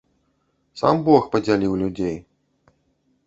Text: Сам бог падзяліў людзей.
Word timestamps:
Сам 0.81 1.03
бог 1.09 1.27
падзяліў 1.35 1.75
людзей. 1.81 2.17